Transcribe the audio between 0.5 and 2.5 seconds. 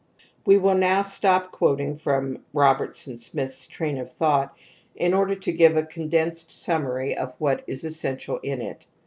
will now stop quoting from